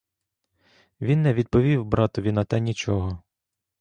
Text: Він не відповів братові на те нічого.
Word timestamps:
Він 1.01 1.21
не 1.21 1.33
відповів 1.33 1.85
братові 1.85 2.31
на 2.31 2.43
те 2.43 2.59
нічого. 2.59 3.23